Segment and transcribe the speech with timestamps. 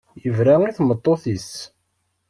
[0.23, 1.51] Yebra i tmeṭṭut-is.